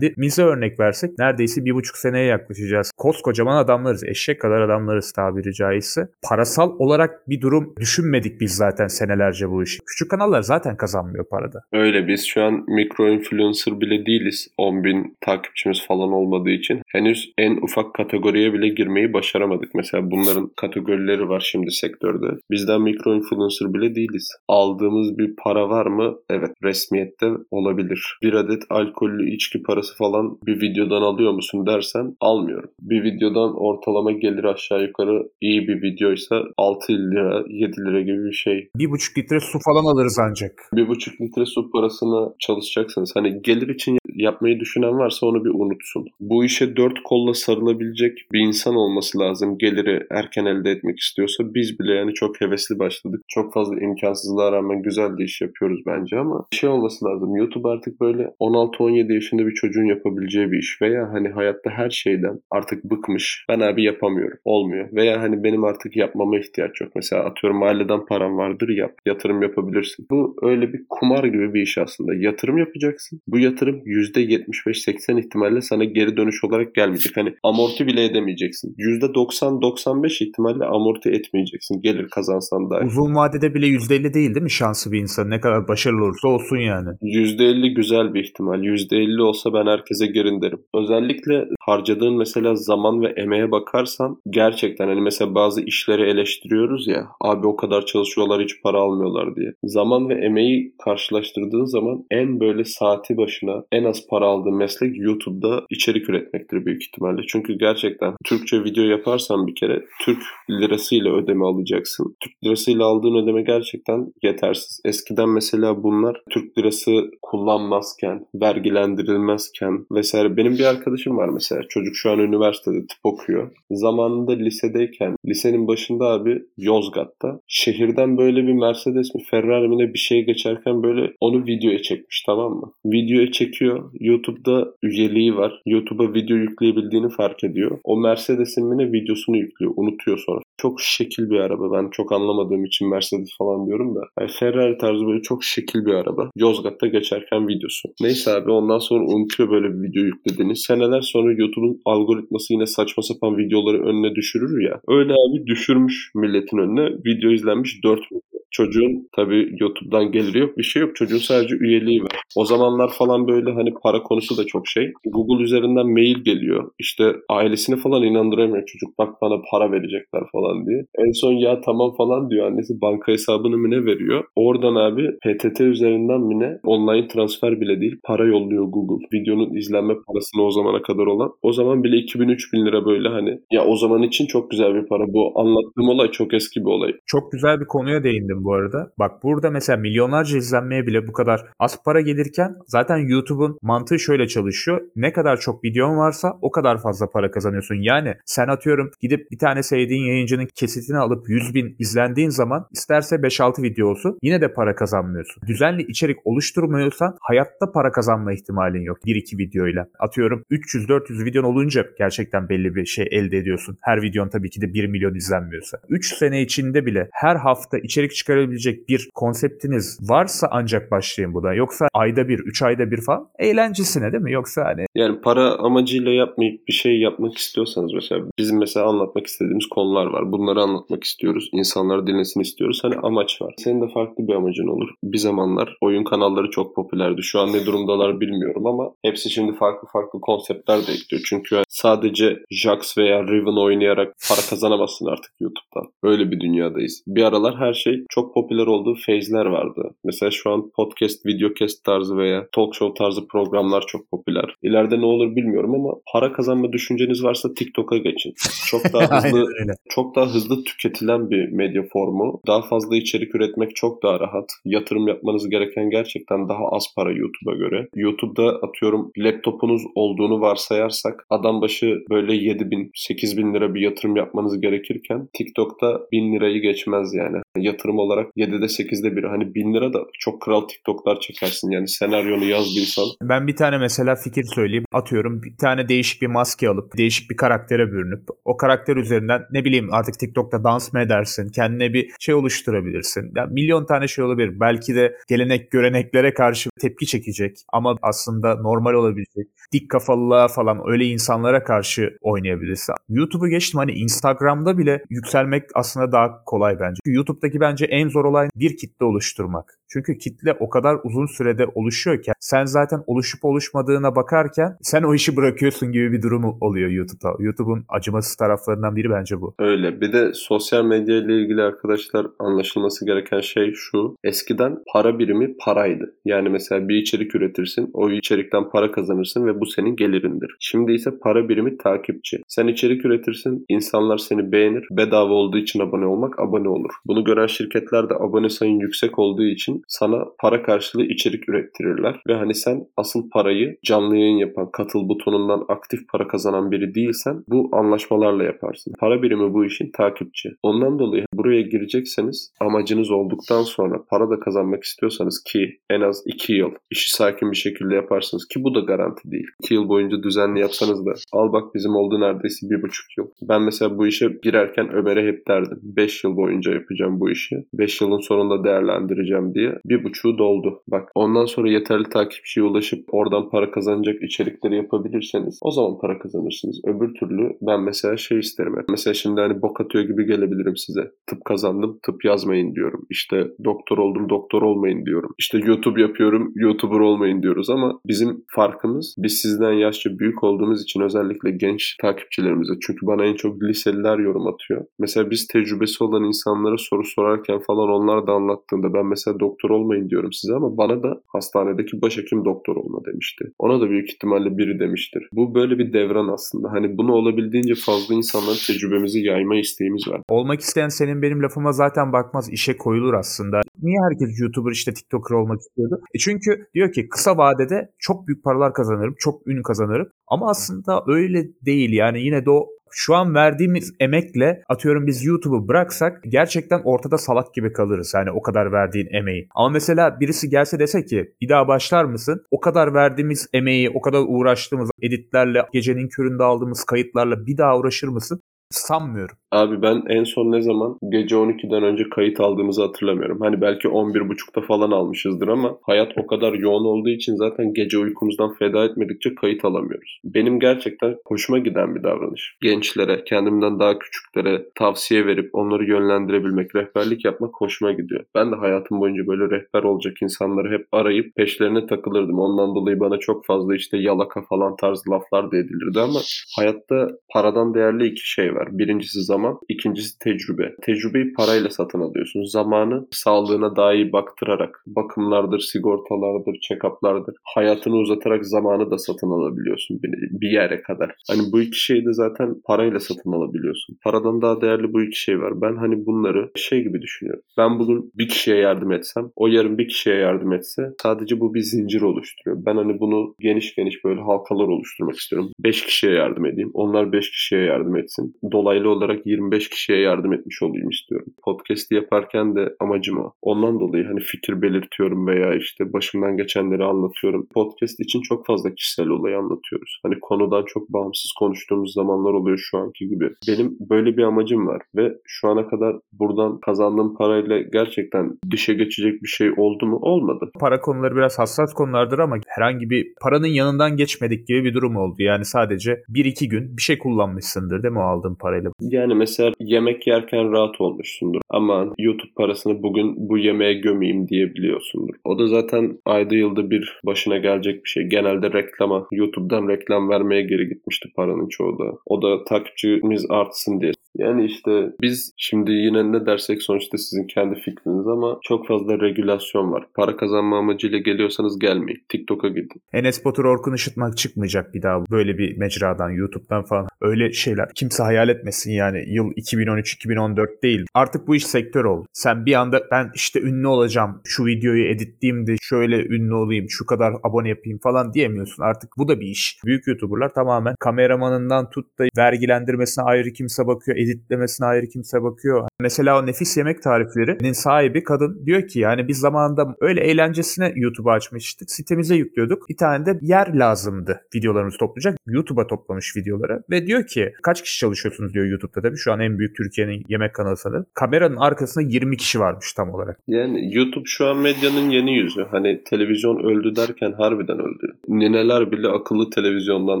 kendimize 0.38 0.42
örnek 0.42 0.80
versek 0.80 1.18
neredeyse 1.18 1.64
bir 1.64 1.74
buçuk 1.74 1.96
seneye 1.96 2.24
yaklaşacağız. 2.24 2.92
Koskocaman 2.96 3.56
adamlarız. 3.56 4.04
Eşek 4.04 4.40
kadar 4.40 4.60
adamlarız 4.60 5.12
tabiri 5.12 5.54
caizse. 5.54 6.00
Parasal 6.28 6.70
olarak 6.78 7.28
bir 7.28 7.40
durum 7.40 7.74
düşünmedik 7.80 8.40
biz 8.40 8.54
zaten 8.54 8.86
senelerce 8.86 9.50
bu 9.50 9.62
işi. 9.62 9.78
Küçük 9.86 10.10
kanallar 10.10 10.42
zaten 10.42 10.76
kazanmıyor 10.76 11.28
parada. 11.28 11.60
Öyle 11.72 12.08
biz 12.08 12.26
şu 12.26 12.42
an 12.42 12.64
mikro 12.68 13.08
influencer 13.08 13.80
bile 13.80 14.06
değiliz. 14.06 14.48
10 14.58 14.84
bin 14.84 15.16
takipçimiz 15.20 15.86
falan 15.88 16.12
olmadığı 16.12 16.50
için. 16.50 16.82
Henüz 16.86 17.32
en 17.38 17.56
ufak 17.56 17.94
kategoriye 17.94 18.52
bile 18.52 18.68
girmeyi 18.68 19.12
başaramadık. 19.12 19.74
Mesela 19.74 20.10
bunların 20.10 20.50
kategorileri 20.56 21.28
var 21.28 21.40
şimdi 21.52 21.70
sektörde. 21.70 22.26
Bizden 22.50 22.80
mikro 22.80 23.14
influencer 23.14 23.74
bile 23.74 23.94
değiliz. 23.94 24.30
Aldığımız 24.48 25.18
bir 25.18 25.36
para 25.36 25.68
var 25.68 25.86
mı? 25.86 26.14
Evet 26.30 26.50
resmiyette 26.62 27.26
olabilir. 27.50 28.18
Bir 28.22 28.32
adet 28.32 28.62
alkollü 28.70 29.30
içki 29.30 29.62
parası 29.62 29.96
falan 29.96 30.27
bir 30.46 30.60
videodan 30.60 31.02
alıyor 31.02 31.32
musun 31.32 31.66
dersen 31.66 32.16
almıyorum. 32.20 32.70
Bir 32.80 33.04
videodan 33.04 33.56
ortalama 33.56 34.12
gelir 34.12 34.44
aşağı 34.44 34.82
yukarı 34.82 35.28
iyi 35.40 35.68
bir 35.68 35.82
videoysa 35.82 36.42
6 36.56 36.92
lira 36.92 37.44
7 37.48 37.72
lira 37.80 38.00
gibi 38.00 38.24
bir 38.24 38.32
şey. 38.32 38.68
Bir 38.76 38.90
buçuk 38.90 39.18
litre 39.18 39.40
su 39.40 39.58
falan 39.64 39.84
alırız 39.92 40.18
ancak. 40.30 40.52
Bir 40.72 40.88
buçuk 40.88 41.20
litre 41.20 41.46
su 41.46 41.70
parasına 41.70 42.34
çalışacaksınız. 42.38 43.12
Hani 43.16 43.42
gelir 43.42 43.68
için 43.68 43.98
yapmayı 44.14 44.60
düşünen 44.60 44.98
varsa 44.98 45.26
onu 45.26 45.44
bir 45.44 45.50
unutsun. 45.50 46.06
Bu 46.20 46.44
işe 46.44 46.76
dört 46.76 46.98
kolla 47.04 47.34
sarılabilecek 47.34 48.18
bir 48.32 48.40
insan 48.40 48.74
olması 48.74 49.18
lazım. 49.18 49.58
Geliri 49.58 50.06
erken 50.10 50.46
elde 50.46 50.70
etmek 50.70 50.98
istiyorsa 50.98 51.54
biz 51.54 51.78
bile 51.78 51.92
yani 51.92 52.14
çok 52.14 52.40
hevesli 52.40 52.78
başladık. 52.78 53.20
Çok 53.28 53.52
fazla 53.52 53.80
imkansızlığa 53.80 54.52
rağmen 54.52 54.82
güzel 54.82 55.18
de 55.18 55.24
iş 55.24 55.40
yapıyoruz 55.40 55.80
bence 55.86 56.18
ama 56.18 56.46
şey 56.50 56.70
olması 56.70 57.04
lazım. 57.04 57.36
YouTube 57.36 57.68
artık 57.68 58.00
böyle 58.00 58.22
16-17 58.40 59.14
yaşında 59.14 59.46
bir 59.46 59.54
çocuğun 59.54 59.84
yapabileceği 59.84 60.07
bir 60.16 60.58
iş 60.58 60.82
veya 60.82 61.12
hani 61.12 61.28
hayatta 61.28 61.70
her 61.70 61.90
şeyden 61.90 62.40
artık 62.50 62.84
bıkmış. 62.84 63.44
Ben 63.48 63.60
abi 63.60 63.82
yapamıyorum. 63.82 64.38
Olmuyor. 64.44 64.88
Veya 64.92 65.20
hani 65.22 65.44
benim 65.44 65.64
artık 65.64 65.96
yapmama 65.96 66.38
ihtiyaç 66.38 66.80
yok. 66.80 66.92
Mesela 66.96 67.24
atıyorum 67.24 67.58
mahalleden 67.58 68.06
param 68.06 68.36
vardır 68.36 68.68
yap. 68.68 68.92
Yatırım 69.06 69.42
yapabilirsin. 69.42 70.06
Bu 70.10 70.36
öyle 70.42 70.72
bir 70.72 70.80
kumar 70.88 71.24
gibi 71.24 71.54
bir 71.54 71.62
iş 71.62 71.78
aslında. 71.78 72.14
Yatırım 72.14 72.58
yapacaksın. 72.58 73.20
Bu 73.28 73.38
yatırım 73.38 73.82
%75-80 73.86 75.20
ihtimalle 75.20 75.60
sana 75.60 75.84
geri 75.84 76.16
dönüş 76.16 76.44
olarak 76.44 76.74
gelmeyecek. 76.74 77.16
Hani 77.16 77.34
amorti 77.42 77.86
bile 77.86 78.04
edemeyeceksin. 78.04 78.74
%90-95 78.78 80.24
ihtimalle 80.24 80.64
amorti 80.64 81.10
etmeyeceksin. 81.10 81.82
Gelir 81.82 82.08
kazansan 82.08 82.70
dahi. 82.70 82.84
Uzun 82.84 83.14
vadede 83.14 83.54
bile 83.54 83.66
%50 83.66 84.14
değil 84.14 84.34
değil 84.34 84.42
mi 84.42 84.50
şansı 84.50 84.92
bir 84.92 84.98
insan? 84.98 85.30
Ne 85.30 85.40
kadar 85.40 85.68
başarılı 85.68 86.04
olursa 86.04 86.28
olsun 86.28 86.56
yani. 86.56 86.88
%50 87.02 87.74
güzel 87.74 88.14
bir 88.14 88.24
ihtimal. 88.24 88.62
%50 88.62 89.22
olsa 89.22 89.52
ben 89.52 89.66
herkese 89.66 89.97
girin 90.06 90.42
derim. 90.42 90.60
Özellikle 90.74 91.44
harcadığın 91.60 92.14
mesela 92.14 92.54
zaman 92.54 93.02
ve 93.02 93.06
emeğe 93.16 93.50
bakarsan 93.50 94.22
gerçekten 94.30 94.88
hani 94.88 95.00
mesela 95.00 95.34
bazı 95.34 95.60
işleri 95.62 96.02
eleştiriyoruz 96.02 96.88
ya 96.88 97.08
abi 97.20 97.46
o 97.46 97.56
kadar 97.56 97.86
çalışıyorlar 97.86 98.42
hiç 98.42 98.62
para 98.62 98.78
almıyorlar 98.78 99.36
diye. 99.36 99.52
Zaman 99.64 100.08
ve 100.08 100.14
emeği 100.14 100.74
karşılaştırdığın 100.84 101.64
zaman 101.64 102.04
en 102.10 102.40
böyle 102.40 102.64
saati 102.64 103.16
başına 103.16 103.64
en 103.72 103.84
az 103.84 104.06
para 104.06 104.26
aldığı 104.26 104.52
meslek 104.52 104.98
YouTube'da 104.98 105.64
içerik 105.70 106.10
üretmektir 106.10 106.66
büyük 106.66 106.82
ihtimalle. 106.82 107.22
Çünkü 107.28 107.58
gerçekten 107.58 108.14
Türkçe 108.24 108.64
video 108.64 108.84
yaparsan 108.84 109.46
bir 109.46 109.54
kere 109.54 109.84
Türk 110.04 110.22
lirasıyla 110.50 111.14
ödeme 111.14 111.44
alacaksın. 111.44 112.16
Türk 112.20 112.44
lirasıyla 112.44 112.84
aldığın 112.84 113.22
ödeme 113.22 113.42
gerçekten 113.42 114.12
yetersiz. 114.22 114.80
Eskiden 114.84 115.28
mesela 115.28 115.82
bunlar 115.82 116.22
Türk 116.30 116.58
lirası 116.58 117.10
kullanmazken, 117.22 118.26
vergilendirilmezken 118.34 119.86
vesaire. 119.90 120.36
Benim 120.36 120.52
bir 120.52 120.64
arkadaşım 120.64 121.16
var 121.16 121.28
mesela. 121.28 121.62
Çocuk 121.68 121.96
şu 121.96 122.10
an 122.10 122.18
üniversitede 122.18 122.80
tıp 122.80 122.98
okuyor. 123.04 123.50
Zamanında 123.70 124.32
lisedeyken 124.32 125.16
lisenin 125.26 125.68
başında 125.68 126.04
abi 126.04 126.42
Yozgat'ta 126.56 127.40
şehirden 127.46 128.18
böyle 128.18 128.46
bir 128.46 128.52
Mercedes 128.52 129.14
mi 129.14 129.22
Ferrari 129.30 129.68
mi 129.68 129.78
ne 129.78 129.94
bir 129.94 129.98
şey 129.98 130.24
geçerken 130.24 130.82
böyle 130.82 131.12
onu 131.20 131.46
videoya 131.46 131.82
çekmiş 131.82 132.22
tamam 132.26 132.52
mı? 132.52 132.72
Videoya 132.86 133.32
çekiyor. 133.32 133.90
YouTube'da 134.00 134.68
üyeliği 134.82 135.36
var. 135.36 135.62
YouTube'a 135.66 136.14
video 136.14 136.36
yükleyebildiğini 136.36 137.08
fark 137.08 137.44
ediyor. 137.44 137.78
O 137.84 137.96
Mercedes'in 137.96 138.66
mi 138.66 138.78
ne 138.78 138.92
videosunu 138.92 139.36
yüklüyor. 139.36 139.72
Unutuyor 139.76 140.18
sonra. 140.26 140.40
Çok 140.56 140.80
şekil 140.80 141.30
bir 141.30 141.40
araba. 141.40 141.72
Ben 141.72 141.90
çok 141.90 142.12
anlamadığım 142.12 142.64
için 142.64 142.90
Mercedes 142.90 143.28
falan 143.38 143.66
diyorum 143.66 143.94
da. 143.94 144.00
Yani 144.20 144.30
Ferrari 144.40 144.78
tarzı 144.78 145.06
böyle 145.06 145.22
çok 145.22 145.44
şekil 145.44 145.86
bir 145.86 145.94
araba. 145.94 146.30
Yozgat'ta 146.36 146.86
geçerken 146.86 147.48
videosu. 147.48 147.88
Neyse 148.00 148.30
abi 148.30 148.50
ondan 148.50 148.78
sonra 148.78 149.04
unutuyor 149.04 149.50
böyle 149.50 149.77
video 149.82 150.02
yüklediğini. 150.02 150.56
Seneler 150.56 151.00
sonra 151.00 151.32
YouTube'un 151.32 151.80
algoritması 151.84 152.52
yine 152.52 152.66
saçma 152.66 153.02
sapan 153.02 153.36
videoları 153.38 153.84
önüne 153.84 154.14
düşürür 154.14 154.62
ya. 154.68 154.80
Öyle 154.88 155.12
abi 155.12 155.46
düşürmüş 155.46 156.10
milletin 156.14 156.58
önüne. 156.58 156.86
Video 157.06 157.30
izlenmiş 157.30 157.84
4 157.84 158.10
milyon. 158.10 158.27
Çocuğun 158.50 159.08
tabii 159.16 159.56
YouTube'dan 159.60 160.12
geliri 160.12 160.38
yok 160.38 160.58
bir 160.58 160.62
şey 160.62 160.82
yok. 160.82 160.96
Çocuğun 160.96 161.18
sadece 161.18 161.54
üyeliği 161.54 162.02
var. 162.02 162.20
O 162.36 162.44
zamanlar 162.44 162.90
falan 162.98 163.28
böyle 163.28 163.50
hani 163.52 163.74
para 163.82 164.02
konusu 164.02 164.36
da 164.36 164.46
çok 164.46 164.68
şey. 164.68 164.92
Google 165.06 165.44
üzerinden 165.44 165.86
mail 165.86 166.18
geliyor. 166.24 166.70
İşte 166.78 167.12
ailesini 167.28 167.76
falan 167.76 168.02
inandıramıyor 168.02 168.66
çocuk. 168.66 168.98
Bak 168.98 169.22
bana 169.22 169.42
para 169.50 169.72
verecekler 169.72 170.22
falan 170.32 170.66
diye. 170.66 170.84
En 170.98 171.12
son 171.12 171.32
ya 171.32 171.60
tamam 171.60 171.94
falan 171.96 172.30
diyor. 172.30 172.46
Annesi 172.46 172.80
banka 172.80 173.12
hesabını 173.12 173.58
mı 173.58 173.70
ne 173.70 173.84
veriyor. 173.84 174.24
Oradan 174.36 174.74
abi 174.74 175.02
PTT 175.24 175.60
üzerinden 175.60 176.20
mi 176.20 176.38
ne 176.38 176.58
online 176.64 177.08
transfer 177.08 177.60
bile 177.60 177.80
değil. 177.80 177.96
Para 178.04 178.26
yolluyor 178.26 178.64
Google. 178.64 179.06
Videonun 179.12 179.56
izlenme 179.56 179.94
parasını 180.06 180.42
o 180.42 180.50
zamana 180.50 180.82
kadar 180.82 181.06
olan. 181.06 181.30
O 181.42 181.52
zaman 181.52 181.84
bile 181.84 181.96
2000-3000 181.96 182.66
lira 182.66 182.84
böyle 182.86 183.08
hani. 183.08 183.38
Ya 183.52 183.64
o 183.64 183.76
zaman 183.76 184.02
için 184.02 184.26
çok 184.26 184.50
güzel 184.50 184.74
bir 184.74 184.86
para. 184.86 185.04
Bu 185.08 185.40
anlattığım 185.40 185.88
olay 185.88 186.10
çok 186.10 186.34
eski 186.34 186.60
bir 186.60 186.70
olay. 186.70 186.92
Çok 187.06 187.32
güzel 187.32 187.60
bir 187.60 187.66
konuya 187.66 188.04
değindim 188.04 188.37
bu 188.44 188.54
arada. 188.54 188.92
Bak 188.98 189.22
burada 189.22 189.50
mesela 189.50 189.76
milyonlarca 189.76 190.38
izlenmeye 190.38 190.86
bile 190.86 191.08
bu 191.08 191.12
kadar 191.12 191.46
az 191.58 191.82
para 191.84 192.00
gelirken 192.00 192.56
zaten 192.66 192.96
YouTube'un 192.96 193.58
mantığı 193.62 193.98
şöyle 193.98 194.28
çalışıyor. 194.28 194.80
Ne 194.96 195.12
kadar 195.12 195.36
çok 195.36 195.64
videon 195.64 195.96
varsa 195.96 196.38
o 196.42 196.50
kadar 196.50 196.82
fazla 196.82 197.10
para 197.10 197.30
kazanıyorsun. 197.30 197.74
Yani 197.74 198.14
sen 198.24 198.48
atıyorum 198.48 198.90
gidip 199.00 199.30
bir 199.30 199.38
tane 199.38 199.62
sevdiğin 199.62 200.06
yayıncının 200.06 200.48
kesitini 200.54 200.98
alıp 200.98 201.28
100 201.28 201.54
bin 201.54 201.76
izlendiğin 201.78 202.30
zaman 202.30 202.66
isterse 202.72 203.16
5-6 203.16 203.62
video 203.62 203.88
olsun 203.88 204.18
yine 204.22 204.40
de 204.40 204.52
para 204.52 204.74
kazanmıyorsun. 204.74 205.42
Düzenli 205.46 205.82
içerik 205.82 206.18
oluşturmuyorsan 206.24 207.16
hayatta 207.20 207.72
para 207.72 207.92
kazanma 207.92 208.32
ihtimalin 208.32 208.82
yok 208.82 208.98
1-2 209.06 209.38
videoyla. 209.38 209.86
Atıyorum 209.98 210.44
300-400 210.50 211.24
videon 211.24 211.44
olunca 211.44 211.86
gerçekten 211.98 212.48
belli 212.48 212.74
bir 212.74 212.86
şey 212.86 213.08
elde 213.10 213.38
ediyorsun. 213.38 213.78
Her 213.82 214.02
videon 214.02 214.28
tabii 214.28 214.50
ki 214.50 214.60
de 214.60 214.74
1 214.74 214.86
milyon 214.86 215.14
izlenmiyorsa. 215.14 215.78
3 215.88 216.14
sene 216.14 216.42
içinde 216.42 216.86
bile 216.86 217.08
her 217.12 217.36
hafta 217.36 217.78
içerik 217.78 218.12
çıkarabilecek 218.28 218.88
bir 218.88 219.08
konseptiniz 219.14 219.98
varsa 220.10 220.48
ancak 220.50 220.90
başlayın 220.90 221.34
buna. 221.34 221.54
Yoksa 221.54 221.88
ayda 221.94 222.28
bir, 222.28 222.38
3 222.38 222.62
ayda 222.62 222.90
bir 222.90 223.00
falan 223.00 223.28
eğlencesine 223.38 224.12
değil 224.12 224.22
mi? 224.22 224.32
Yoksa 224.32 224.64
hani 224.64 224.86
Yani 224.94 225.20
para 225.20 225.54
amacıyla 225.54 226.12
yapmayıp 226.12 226.68
bir 226.68 226.72
şey 226.72 227.00
yapmak 227.00 227.38
istiyorsanız 227.38 227.92
mesela 227.94 228.24
bizim 228.38 228.58
mesela 228.58 228.86
anlatmak 228.86 229.26
istediğimiz 229.26 229.66
konular 229.66 230.06
var. 230.06 230.32
Bunları 230.32 230.60
anlatmak 230.60 231.04
istiyoruz. 231.04 231.48
İnsanlar 231.52 232.06
dinlesin 232.06 232.40
istiyoruz. 232.40 232.80
Hani 232.82 232.94
amaç 233.02 233.42
var. 233.42 233.54
Senin 233.58 233.82
de 233.82 233.92
farklı 233.94 234.28
bir 234.28 234.34
amacın 234.34 234.66
olur. 234.66 234.88
Bir 235.04 235.18
zamanlar 235.18 235.76
oyun 235.80 236.04
kanalları 236.04 236.50
çok 236.50 236.74
popülerdi. 236.74 237.22
Şu 237.22 237.40
an 237.40 237.52
ne 237.52 237.66
durumdalar 237.66 238.20
bilmiyorum 238.20 238.66
ama 238.66 238.90
hepsi 239.04 239.30
şimdi 239.30 239.52
farklı 239.56 239.88
farklı 239.92 240.20
konseptler 240.20 240.86
de 240.86 240.92
ekliyor. 240.92 241.22
Çünkü 241.26 241.62
sadece 241.68 242.38
Jax 242.50 242.98
veya 242.98 243.22
Riven 243.22 243.64
oynayarak 243.64 244.14
para 244.28 244.40
kazanamazsın 244.50 245.06
artık 245.06 245.32
YouTube'dan. 245.40 245.86
Öyle 246.02 246.30
bir 246.30 246.40
dünyadayız. 246.40 247.02
Bir 247.06 247.22
aralar 247.22 247.56
her 247.56 247.74
şey 247.74 248.04
çok 248.10 248.17
popüler 248.34 248.66
olduğu 248.66 248.94
phase'ler 248.94 249.46
vardı. 249.46 249.94
Mesela 250.04 250.30
şu 250.30 250.50
an 250.50 250.70
podcast, 250.76 251.26
videocast 251.26 251.84
tarzı 251.84 252.16
veya 252.16 252.46
talk 252.52 252.74
show 252.74 253.04
tarzı 253.04 253.28
programlar 253.28 253.84
çok 253.86 254.10
popüler. 254.10 254.54
İleride 254.62 255.00
ne 255.00 255.06
olur 255.06 255.36
bilmiyorum 255.36 255.74
ama 255.74 255.94
para 256.12 256.32
kazanma 256.32 256.72
düşünceniz 256.72 257.24
varsa 257.24 257.54
TikTok'a 257.54 257.96
geçin. 257.96 258.34
Çok 258.66 258.84
daha 258.92 259.24
hızlı 259.24 259.46
çok 259.88 260.16
daha 260.16 260.26
hızlı 260.26 260.64
tüketilen 260.64 261.30
bir 261.30 261.52
medya 261.52 261.82
formu. 261.92 262.40
Daha 262.46 262.62
fazla 262.62 262.96
içerik 262.96 263.34
üretmek 263.34 263.76
çok 263.76 264.02
daha 264.02 264.20
rahat. 264.20 264.50
Yatırım 264.64 265.08
yapmanız 265.08 265.48
gereken 265.48 265.90
gerçekten 265.90 266.48
daha 266.48 266.68
az 266.72 266.84
para 266.96 267.12
YouTube'a 267.12 267.54
göre. 267.54 267.88
YouTube'da 267.94 268.58
atıyorum 268.62 269.10
laptopunuz 269.18 269.82
olduğunu 269.94 270.40
varsayarsak 270.40 271.26
adam 271.30 271.60
başı 271.60 271.98
böyle 272.10 272.34
7 272.34 272.70
bin 272.70 272.90
8 272.94 273.38
bin 273.38 273.54
lira 273.54 273.74
bir 273.74 273.80
yatırım 273.80 274.16
yapmanız 274.16 274.60
gerekirken 274.60 275.28
TikTok'ta 275.32 276.00
1000 276.12 276.34
lirayı 276.34 276.62
geçmez 276.62 277.14
yani. 277.14 277.36
Yatırım 277.56 277.98
olarak 278.08 278.26
7'de 278.36 278.64
8'de 278.64 279.16
biri. 279.16 279.26
Hani 279.26 279.54
1000 279.54 279.74
lira 279.74 279.92
da 279.92 279.98
çok 280.18 280.42
kral 280.42 280.60
TikTok'lar 280.60 281.20
çekersin 281.20 281.70
yani 281.70 281.88
senaryonu 281.88 282.44
yazdıysan. 282.44 283.04
Ben 283.22 283.46
bir 283.46 283.56
tane 283.56 283.78
mesela 283.78 284.16
fikir 284.16 284.44
söyleyeyim. 284.44 284.84
Atıyorum 284.92 285.42
bir 285.42 285.56
tane 285.56 285.88
değişik 285.88 286.22
bir 286.22 286.26
maske 286.26 286.68
alıp 286.68 286.96
değişik 286.96 287.30
bir 287.30 287.36
karaktere 287.36 287.92
bürünüp 287.92 288.22
o 288.44 288.56
karakter 288.56 288.96
üzerinden 288.96 289.42
ne 289.52 289.64
bileyim 289.64 289.88
artık 289.92 290.18
TikTok'ta 290.18 290.64
dans 290.64 290.92
mı 290.92 291.00
edersin? 291.00 291.48
Kendine 291.48 291.92
bir 291.92 292.10
şey 292.20 292.34
oluşturabilirsin. 292.34 293.32
Ya 293.36 293.46
milyon 293.50 293.86
tane 293.86 294.08
şey 294.08 294.24
olabilir. 294.24 294.60
Belki 294.60 294.94
de 294.94 295.16
gelenek 295.28 295.70
göreneklere 295.70 296.34
karşı 296.34 296.70
tepki 296.80 297.06
çekecek 297.06 297.56
ama 297.72 297.96
aslında 298.02 298.54
normal 298.54 298.94
olabilecek. 298.94 299.46
Dik 299.72 299.90
kafalılığa 299.90 300.48
falan 300.48 300.80
öyle 300.86 301.04
insanlara 301.04 301.64
karşı 301.64 302.18
oynayabilirsin. 302.20 302.94
YouTube'u 303.08 303.48
geçtim 303.48 303.78
hani 303.78 303.92
Instagram'da 303.92 304.78
bile 304.78 305.02
yükselmek 305.10 305.64
aslında 305.74 306.12
daha 306.12 306.44
kolay 306.44 306.80
bence. 306.80 307.00
YouTube'daki 307.06 307.60
bence 307.60 307.84
en 307.84 307.97
zor 308.06 308.24
olay 308.24 308.48
bir 308.56 308.76
kitle 308.76 309.04
oluşturmak. 309.04 309.77
Çünkü 309.88 310.18
kitle 310.18 310.56
o 310.60 310.68
kadar 310.68 310.96
uzun 311.04 311.26
sürede 311.26 311.66
oluşuyor 311.74 312.22
ki 312.22 312.32
sen 312.40 312.64
zaten 312.64 313.02
oluşup 313.06 313.44
oluşmadığına 313.44 314.16
bakarken 314.16 314.76
sen 314.82 315.02
o 315.02 315.14
işi 315.14 315.36
bırakıyorsun 315.36 315.92
gibi 315.92 316.12
bir 316.12 316.22
durum 316.22 316.44
oluyor 316.60 316.90
YouTube'da. 316.90 317.28
YouTube'un 317.38 317.84
acımasız 317.88 318.36
taraflarından 318.36 318.96
biri 318.96 319.10
bence 319.10 319.40
bu. 319.40 319.54
Öyle. 319.58 320.00
Bir 320.00 320.12
de 320.12 320.30
sosyal 320.34 320.84
medya 320.84 321.16
ile 321.16 321.42
ilgili 321.42 321.62
arkadaşlar 321.62 322.26
anlaşılması 322.38 323.06
gereken 323.06 323.40
şey 323.40 323.72
şu. 323.74 324.16
Eskiden 324.24 324.78
para 324.92 325.18
birimi 325.18 325.56
paraydı. 325.56 326.14
Yani 326.24 326.48
mesela 326.48 326.88
bir 326.88 326.96
içerik 326.96 327.34
üretirsin, 327.34 327.90
o 327.92 328.10
içerikten 328.10 328.70
para 328.70 328.92
kazanırsın 328.92 329.46
ve 329.46 329.60
bu 329.60 329.66
senin 329.66 329.96
gelirindir. 329.96 330.56
Şimdi 330.60 330.92
ise 330.92 331.10
para 331.22 331.48
birimi 331.48 331.78
takipçi. 331.78 332.38
Sen 332.48 332.66
içerik 332.66 333.04
üretirsin, 333.04 333.64
insanlar 333.68 334.18
seni 334.18 334.52
beğenir. 334.52 334.88
Bedava 334.90 335.32
olduğu 335.32 335.58
için 335.58 335.80
abone 335.80 336.06
olmak 336.06 336.40
abone 336.40 336.68
olur. 336.68 336.90
Bunu 337.06 337.24
gören 337.24 337.46
şirketler 337.46 338.10
de 338.10 338.14
abone 338.14 338.48
sayın 338.48 338.78
yüksek 338.78 339.18
olduğu 339.18 339.44
için 339.44 339.77
sana 339.88 340.24
para 340.40 340.62
karşılığı 340.62 341.04
içerik 341.04 341.48
ürettirirler. 341.48 342.20
Ve 342.28 342.34
hani 342.34 342.54
sen 342.54 342.86
asıl 342.96 343.30
parayı 343.30 343.76
canlı 343.84 344.16
yayın 344.16 344.36
yapan, 344.36 344.70
katıl 344.70 345.08
butonundan 345.08 345.64
aktif 345.68 346.08
para 346.08 346.28
kazanan 346.28 346.70
biri 346.70 346.94
değilsen 346.94 347.44
bu 347.48 347.68
anlaşmalarla 347.72 348.44
yaparsın. 348.44 348.92
Para 348.98 349.22
birimi 349.22 349.54
bu 349.54 349.64
işin 349.64 349.90
takipçi. 349.96 350.50
Ondan 350.62 350.98
dolayı 350.98 351.24
buraya 351.34 351.62
girecekseniz 351.62 352.52
amacınız 352.60 353.10
olduktan 353.10 353.62
sonra 353.62 354.04
para 354.10 354.30
da 354.30 354.40
kazanmak 354.40 354.84
istiyorsanız 354.84 355.42
ki 355.46 355.78
en 355.90 356.00
az 356.00 356.22
2 356.26 356.52
yıl 356.52 356.70
işi 356.90 357.10
sakin 357.10 357.50
bir 357.50 357.56
şekilde 357.56 357.94
yaparsınız 357.94 358.48
ki 358.48 358.64
bu 358.64 358.74
da 358.74 358.80
garanti 358.80 359.30
değil. 359.30 359.46
2 359.62 359.74
yıl 359.74 359.88
boyunca 359.88 360.22
düzenli 360.22 360.60
yapsanız 360.60 361.06
da 361.06 361.12
al 361.32 361.52
bak 361.52 361.74
bizim 361.74 361.96
oldu 361.96 362.20
neredeyse 362.20 362.66
1,5 362.66 362.90
yıl. 363.18 363.26
Ben 363.42 363.62
mesela 363.62 363.98
bu 363.98 364.06
işe 364.06 364.28
girerken 364.42 364.92
Ömer'e 364.92 365.26
hep 365.26 365.48
derdim. 365.48 365.78
5 365.82 366.24
yıl 366.24 366.36
boyunca 366.36 366.72
yapacağım 366.72 367.20
bu 367.20 367.30
işi. 367.30 367.56
5 367.74 368.00
yılın 368.00 368.20
sonunda 368.20 368.64
değerlendireceğim 368.64 369.54
diye. 369.54 369.67
Bir 369.84 370.04
buçuğu 370.04 370.38
doldu. 370.38 370.82
Bak 370.88 371.08
ondan 371.14 371.44
sonra 371.44 371.70
yeterli 371.70 372.04
takipçiye 372.04 372.66
ulaşıp 372.66 373.14
oradan 373.14 373.50
para 373.50 373.70
kazanacak 373.70 374.22
içerikleri 374.22 374.76
yapabilirseniz 374.76 375.58
o 375.62 375.70
zaman 375.70 375.98
para 375.98 376.18
kazanırsınız. 376.18 376.80
Öbür 376.84 377.14
türlü 377.14 377.56
ben 377.62 377.80
mesela 377.80 378.16
şey 378.16 378.38
isterim. 378.38 378.74
Mesela 378.88 379.14
şimdi 379.14 379.40
hani 379.40 379.62
bok 379.62 379.80
atıyor 379.80 380.04
gibi 380.04 380.26
gelebilirim 380.26 380.76
size. 380.76 381.10
Tıp 381.28 381.44
kazandım 381.44 381.98
tıp 382.02 382.24
yazmayın 382.24 382.74
diyorum. 382.74 383.06
İşte 383.10 383.48
doktor 383.64 383.98
oldum 383.98 384.28
doktor 384.28 384.62
olmayın 384.62 385.06
diyorum. 385.06 385.30
İşte 385.38 385.58
YouTube 385.58 386.00
yapıyorum 386.00 386.52
YouTuber 386.54 387.00
olmayın 387.00 387.42
diyoruz 387.42 387.70
ama 387.70 388.00
bizim 388.06 388.44
farkımız 388.48 389.14
biz 389.18 389.32
sizden 389.32 389.72
yaşça 389.72 390.18
büyük 390.18 390.44
olduğumuz 390.44 390.82
için 390.82 391.00
özellikle 391.00 391.50
genç 391.50 391.96
takipçilerimize 392.00 392.72
çünkü 392.82 393.06
bana 393.06 393.24
en 393.24 393.34
çok 393.34 393.62
liseliler 393.62 394.18
yorum 394.18 394.46
atıyor. 394.46 394.84
Mesela 394.98 395.30
biz 395.30 395.46
tecrübesi 395.46 396.04
olan 396.04 396.24
insanlara 396.24 396.76
soru 396.78 397.04
sorarken 397.04 397.58
falan 397.58 397.88
onlar 397.88 398.26
da 398.26 398.32
anlattığında 398.32 398.94
ben 398.94 399.06
mesela 399.06 399.40
doktor 399.40 399.70
olmayın 399.70 400.10
diyorum 400.10 400.32
size 400.32 400.54
ama 400.54 400.76
bana 400.76 401.02
da 401.02 401.20
hastanedeki 401.26 402.02
başhekim 402.02 402.44
doktor 402.44 402.76
olma 402.76 403.04
demişti. 403.04 403.44
Ona 403.58 403.80
da 403.80 403.90
büyük 403.90 404.10
ihtimalle 404.10 404.58
biri 404.58 404.80
demiştir. 404.80 405.28
Bu 405.32 405.54
böyle 405.54 405.78
bir 405.78 405.92
devran 405.92 406.28
aslında. 406.28 406.72
Hani 406.72 406.98
bunu 406.98 407.12
olabildiğince 407.12 407.74
fazla 407.74 408.14
insanların 408.14 408.66
tecrübemizi 408.66 409.20
yayma 409.20 409.56
isteğimiz 409.56 410.08
var. 410.08 410.20
Olmak 410.28 410.60
isteyen 410.60 410.88
senin 410.88 411.17
benim 411.22 411.42
lafıma 411.42 411.72
zaten 411.72 412.12
bakmaz 412.12 412.48
işe 412.48 412.76
koyulur 412.76 413.14
aslında. 413.14 413.60
Niye 413.82 413.98
herkes 414.10 414.40
YouTuber 414.40 414.70
işte 414.70 414.94
TikToker 414.94 415.34
olmak 415.36 415.60
istiyordu? 415.60 416.00
E 416.14 416.18
çünkü 416.18 416.66
diyor 416.74 416.92
ki 416.92 417.08
kısa 417.08 417.36
vadede 417.36 417.90
çok 417.98 418.26
büyük 418.26 418.44
paralar 418.44 418.74
kazanırım, 418.74 419.14
çok 419.18 419.46
ün 419.46 419.62
kazanırım. 419.62 420.08
Ama 420.28 420.50
aslında 420.50 421.04
öyle 421.06 421.46
değil 421.66 421.92
yani 421.92 422.20
yine 422.20 422.46
de 422.46 422.50
o 422.50 422.66
şu 422.90 423.14
an 423.14 423.34
verdiğimiz 423.34 423.94
emekle 424.00 424.62
atıyorum 424.68 425.06
biz 425.06 425.24
YouTube'u 425.24 425.68
bıraksak 425.68 426.24
gerçekten 426.28 426.80
ortada 426.84 427.18
salak 427.18 427.54
gibi 427.54 427.72
kalırız. 427.72 428.12
Yani 428.14 428.30
o 428.30 428.42
kadar 428.42 428.72
verdiğin 428.72 429.08
emeği. 429.12 429.48
Ama 429.54 429.68
mesela 429.68 430.20
birisi 430.20 430.48
gelse 430.48 430.78
dese 430.78 431.04
ki 431.04 431.34
bir 431.40 431.48
daha 431.48 431.68
başlar 431.68 432.04
mısın? 432.04 432.44
O 432.50 432.60
kadar 432.60 432.94
verdiğimiz 432.94 433.48
emeği, 433.52 433.90
o 433.90 434.00
kadar 434.00 434.24
uğraştığımız 434.28 434.90
editlerle, 435.02 435.62
gecenin 435.72 436.08
köründe 436.08 436.42
aldığımız 436.42 436.84
kayıtlarla 436.84 437.46
bir 437.46 437.58
daha 437.58 437.78
uğraşır 437.78 438.08
mısın? 438.08 438.40
Sanmıyorum. 438.70 439.36
Abi 439.52 439.82
ben 439.82 440.02
en 440.08 440.24
son 440.24 440.52
ne 440.52 440.62
zaman 440.62 440.98
gece 441.08 441.36
12'den 441.36 441.82
önce 441.82 442.04
kayıt 442.10 442.40
aldığımızı 442.40 442.82
hatırlamıyorum. 442.82 443.40
Hani 443.40 443.60
belki 443.60 443.88
11.30'da 443.88 444.60
falan 444.60 444.90
almışızdır 444.90 445.48
ama 445.48 445.78
hayat 445.82 446.12
o 446.18 446.26
kadar 446.26 446.52
yoğun 446.52 446.84
olduğu 446.84 447.08
için 447.08 447.36
zaten 447.36 447.74
gece 447.74 447.98
uykumuzdan 447.98 448.54
feda 448.54 448.84
etmedikçe 448.84 449.34
kayıt 449.34 449.64
alamıyoruz. 449.64 450.20
Benim 450.24 450.60
gerçekten 450.60 451.16
hoşuma 451.26 451.58
giden 451.58 451.94
bir 451.94 452.02
davranış. 452.02 452.56
Gençlere, 452.62 453.24
kendimden 453.24 453.78
daha 453.78 453.98
küçüklere 453.98 454.64
tavsiye 454.74 455.26
verip 455.26 455.50
onları 455.52 455.84
yönlendirebilmek, 455.84 456.76
rehberlik 456.76 457.24
yapmak 457.24 457.50
hoşuma 457.54 457.92
gidiyor. 457.92 458.24
Ben 458.34 458.52
de 458.52 458.56
hayatım 458.56 459.00
boyunca 459.00 459.26
böyle 459.26 459.44
rehber 459.44 459.82
olacak 459.82 460.16
insanları 460.22 460.78
hep 460.78 460.86
arayıp 460.92 461.36
peşlerine 461.36 461.86
takılırdım. 461.86 462.38
Ondan 462.38 462.74
dolayı 462.74 463.00
bana 463.00 463.18
çok 463.18 463.46
fazla 463.46 463.74
işte 463.76 463.98
yalaka 463.98 464.42
falan 464.42 464.76
tarzı 464.76 465.10
laflar 465.10 465.52
da 465.52 465.56
edilirdi 465.56 466.00
ama 466.00 466.20
hayatta 466.56 467.08
paradan 467.32 467.74
değerli 467.74 468.06
iki 468.06 468.30
şey 468.30 468.54
var. 468.54 468.57
Birincisi 468.70 469.22
zaman 469.22 469.38
zaman. 469.38 469.58
İkincisi 469.68 470.18
tecrübe. 470.18 470.74
Tecrübeyi 470.82 471.32
parayla 471.32 471.70
satın 471.70 472.00
alıyorsun. 472.00 472.44
Zamanı 472.44 473.06
sağlığına 473.10 473.76
daha 473.76 473.94
iyi 473.94 474.12
baktırarak, 474.12 474.82
bakımlardır, 474.86 475.60
sigortalardır, 475.60 476.54
check-up'lardır. 476.68 477.34
Hayatını 477.54 477.96
uzatarak 477.96 478.46
zamanı 478.46 478.90
da 478.90 478.98
satın 478.98 479.30
alabiliyorsun 479.30 480.00
bir 480.42 480.50
yere 480.50 480.82
kadar. 480.82 481.14
Hani 481.30 481.42
bu 481.52 481.60
iki 481.60 481.80
şeyi 481.80 482.04
de 482.04 482.12
zaten 482.12 482.54
parayla 482.66 483.00
satın 483.00 483.32
alabiliyorsun. 483.32 483.98
Paradan 484.04 484.42
daha 484.42 484.60
değerli 484.60 484.92
bu 484.92 485.02
iki 485.02 485.20
şey 485.20 485.40
var. 485.40 485.60
Ben 485.60 485.76
hani 485.76 486.06
bunları 486.06 486.50
şey 486.56 486.82
gibi 486.82 487.02
düşünüyorum. 487.02 487.42
Ben 487.58 487.78
bugün 487.78 488.10
bir 488.14 488.28
kişiye 488.28 488.56
yardım 488.56 488.92
etsem, 488.92 489.30
o 489.36 489.46
yarın 489.46 489.78
bir 489.78 489.88
kişiye 489.88 490.16
yardım 490.16 490.52
etse 490.52 490.82
sadece 491.02 491.40
bu 491.40 491.54
bir 491.54 491.60
zincir 491.60 492.00
oluşturuyor. 492.00 492.66
Ben 492.66 492.76
hani 492.76 493.00
bunu 493.00 493.34
geniş 493.40 493.74
geniş 493.74 494.04
böyle 494.04 494.20
halkalar 494.20 494.68
oluşturmak 494.68 495.16
istiyorum. 495.16 495.50
5 495.60 495.84
kişiye 495.84 496.12
yardım 496.12 496.46
edeyim. 496.46 496.70
Onlar 496.74 497.12
5 497.12 497.30
kişiye 497.30 497.60
yardım 497.60 497.96
etsin. 497.96 498.34
Dolaylı 498.52 498.90
olarak 498.90 499.26
25 499.26 499.68
kişiye 499.68 500.00
yardım 500.00 500.32
etmiş 500.32 500.62
olayım 500.62 500.88
istiyorum. 500.88 501.26
Podcast'i 501.44 501.94
yaparken 501.94 502.56
de 502.56 502.74
amacım 502.80 503.18
o. 503.18 503.32
Ondan 503.42 503.80
dolayı 503.80 504.04
hani 504.04 504.20
fikir 504.20 504.62
belirtiyorum 504.62 505.26
veya 505.26 505.54
işte 505.54 505.92
başımdan 505.92 506.36
geçenleri 506.36 506.84
anlatıyorum. 506.84 507.46
Podcast 507.54 508.00
için 508.00 508.20
çok 508.22 508.46
fazla 508.46 508.74
kişisel 508.74 509.08
olayı 509.08 509.38
anlatıyoruz. 509.38 510.00
Hani 510.02 510.20
konudan 510.20 510.64
çok 510.66 510.92
bağımsız 510.92 511.32
konuştuğumuz 511.38 511.92
zamanlar 511.92 512.32
oluyor 512.32 512.58
şu 512.70 512.78
anki 512.78 513.08
gibi. 513.08 513.30
Benim 513.48 513.76
böyle 513.90 514.16
bir 514.16 514.22
amacım 514.22 514.66
var 514.66 514.82
ve 514.96 515.12
şu 515.26 515.48
ana 515.48 515.68
kadar 515.68 515.96
buradan 516.12 516.60
kazandığım 516.60 517.16
parayla 517.16 517.60
gerçekten 517.72 518.38
dışa 518.52 518.72
geçecek 518.72 519.22
bir 519.22 519.28
şey 519.28 519.50
oldu 519.56 519.86
mu? 519.86 519.98
Olmadı. 520.02 520.50
Para 520.60 520.80
konuları 520.80 521.16
biraz 521.16 521.38
hassas 521.38 521.74
konulardır 521.74 522.18
ama 522.18 522.36
herhangi 522.46 522.90
bir 522.90 523.06
paranın 523.22 523.46
yanından 523.46 523.96
geçmedik 523.96 524.46
gibi 524.46 524.64
bir 524.64 524.74
durum 524.74 524.96
oldu. 524.96 525.16
Yani 525.18 525.44
sadece 525.44 526.02
1-2 526.08 526.48
gün 526.48 526.76
bir 526.76 526.82
şey 526.82 526.98
kullanmışsındır 526.98 527.82
değil 527.82 527.92
mi 527.92 527.98
o 527.98 528.02
aldığın 528.02 528.34
parayla? 528.40 528.70
Yani 528.80 529.14
mesela 529.14 529.52
yemek 529.60 530.06
yerken 530.06 530.52
rahat 530.52 530.80
olmuşsundur. 530.80 531.40
Ama 531.50 531.94
YouTube 531.98 532.32
parasını 532.36 532.82
bugün 532.82 533.28
bu 533.28 533.38
yemeğe 533.38 533.74
gömeyim 533.74 534.28
diyebiliyorsundur. 534.28 535.14
O 535.24 535.38
da 535.38 535.46
zaten 535.48 535.98
ayda 536.04 536.34
yılda 536.34 536.70
bir 536.70 537.00
başına 537.04 537.38
gelecek 537.38 537.84
bir 537.84 537.88
şey. 537.88 538.04
Genelde 538.04 538.52
reklama, 538.52 539.06
YouTube'dan 539.12 539.68
reklam 539.68 540.08
vermeye 540.08 540.42
geri 540.42 540.68
gitmişti 540.68 541.08
paranın 541.16 541.48
çoğu 541.48 541.78
da. 541.78 541.84
O 542.06 542.22
da 542.22 542.44
takipçimiz 542.44 543.26
artsın 543.30 543.80
diye. 543.80 543.92
Yani 544.18 544.44
işte 544.44 544.92
biz 545.00 545.32
şimdi 545.36 545.72
yine 545.72 546.12
ne 546.12 546.26
dersek 546.26 546.62
sonuçta 546.62 546.98
sizin 546.98 547.26
kendi 547.26 547.60
fikriniz 547.60 548.06
ama 548.06 548.38
çok 548.42 548.66
fazla 548.66 549.00
regülasyon 549.00 549.72
var. 549.72 549.86
Para 549.94 550.16
kazanma 550.16 550.58
amacıyla 550.58 550.98
geliyorsanız 550.98 551.58
gelmeyin. 551.58 552.02
TikTok'a 552.08 552.48
gidin. 552.48 552.82
Enes 552.92 553.24
Batur 553.24 553.44
Orkun 553.44 553.74
Işıtmak 553.74 554.16
çıkmayacak 554.16 554.74
bir 554.74 554.82
daha 554.82 555.04
böyle 555.10 555.38
bir 555.38 555.56
mecradan, 555.56 556.10
YouTube'dan 556.10 556.64
falan. 556.64 556.88
Öyle 557.00 557.32
şeyler 557.32 557.68
kimse 557.74 558.02
hayal 558.02 558.28
etmesin 558.28 558.72
yani. 558.72 559.04
Yıl 559.06 559.32
2013-2014 559.32 560.62
değil. 560.62 560.86
Artık 560.94 561.28
bu 561.28 561.36
iş 561.36 561.46
sektör 561.46 561.84
oldu. 561.84 562.06
Sen 562.12 562.46
bir 562.46 562.54
anda 562.54 562.82
ben 562.90 563.10
işte 563.14 563.40
ünlü 563.40 563.66
olacağım. 563.66 564.20
Şu 564.24 564.46
videoyu 564.46 564.88
editleyeyim 564.88 565.46
de 565.46 565.56
şöyle 565.60 566.06
ünlü 566.06 566.34
olayım. 566.34 566.66
Şu 566.68 566.86
kadar 566.86 567.14
abone 567.22 567.48
yapayım 567.48 567.78
falan 567.82 568.14
diyemiyorsun. 568.14 568.62
Artık 568.62 568.90
bu 568.98 569.08
da 569.08 569.20
bir 569.20 569.26
iş. 569.26 569.60
Büyük 569.64 569.86
YouTuber'lar 569.86 570.34
tamamen 570.34 570.74
kameramanından 570.80 571.70
tut 571.70 571.98
da 571.98 572.04
vergilendirmesine 572.18 573.04
ayrı 573.04 573.32
kimse 573.32 573.66
bakıyor. 573.66 573.96
Editlemesine 574.08 574.66
ayrı 574.66 574.86
kimse 574.86 575.22
bakıyor. 575.22 575.68
Mesela 575.80 576.18
o 576.18 576.26
nefis 576.26 576.56
yemek 576.56 576.82
tariflerinin 576.82 577.52
sahibi 577.52 578.04
kadın 578.04 578.46
diyor 578.46 578.68
ki 578.68 578.80
yani 578.80 579.08
biz 579.08 579.18
zamanında 579.18 579.76
öyle 579.80 580.00
eğlencesine 580.00 580.72
YouTube'u 580.76 581.12
açmıştık. 581.12 581.70
Sitemize 581.70 582.14
yüklüyorduk. 582.14 582.68
Bir 582.68 582.76
tane 582.76 583.06
de 583.06 583.18
yer 583.22 583.54
lazımdı 583.54 584.20
videolarımızı 584.34 584.78
toplayacak. 584.78 585.18
YouTube'a 585.26 585.66
toplamış 585.66 586.16
videoları 586.16 586.62
ve 586.70 586.86
diyor 586.86 587.06
ki 587.06 587.32
kaç 587.42 587.62
kişi 587.62 587.78
çalışıyorsunuz 587.78 588.34
diyor 588.34 588.46
YouTube'da 588.46 588.82
tabii. 588.82 588.96
Şu 588.96 589.12
an 589.12 589.20
en 589.20 589.38
büyük 589.38 589.56
Türkiye'nin 589.56 590.04
yemek 590.08 590.34
kanalı 590.34 590.56
sanırım. 590.56 590.86
Kameranın 590.94 591.36
arkasında 591.36 591.84
20 591.88 592.16
kişi 592.16 592.40
varmış 592.40 592.72
tam 592.72 592.90
olarak. 592.90 593.18
Yani 593.28 593.76
YouTube 593.76 594.04
şu 594.06 594.26
an 594.26 594.36
medyanın 594.36 594.90
yeni 594.90 595.14
yüzü. 595.16 595.46
Hani 595.50 595.84
televizyon 595.84 596.36
öldü 596.36 596.76
derken 596.76 597.12
harbiden 597.12 597.58
öldü. 597.58 597.92
Nineler 598.08 598.72
bile 598.72 598.88
akıllı 598.88 599.30
televizyondan 599.30 600.00